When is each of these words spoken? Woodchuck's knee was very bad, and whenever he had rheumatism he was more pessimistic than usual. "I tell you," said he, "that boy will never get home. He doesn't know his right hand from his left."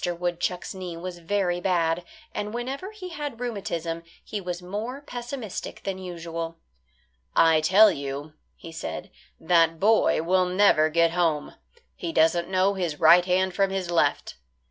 Woodchuck's 0.03 0.73
knee 0.73 0.97
was 0.97 1.19
very 1.19 1.59
bad, 1.61 2.03
and 2.33 2.55
whenever 2.55 2.89
he 2.89 3.09
had 3.09 3.39
rheumatism 3.39 4.01
he 4.23 4.41
was 4.41 4.59
more 4.59 4.99
pessimistic 4.99 5.83
than 5.83 5.99
usual. 5.99 6.55
"I 7.35 7.61
tell 7.61 7.91
you," 7.91 8.33
said 8.71 9.11
he, 9.37 9.45
"that 9.45 9.79
boy 9.79 10.23
will 10.23 10.45
never 10.45 10.89
get 10.89 11.11
home. 11.11 11.53
He 11.95 12.11
doesn't 12.11 12.49
know 12.49 12.73
his 12.73 12.99
right 12.99 13.25
hand 13.25 13.53
from 13.53 13.69
his 13.69 13.91
left." 13.91 14.37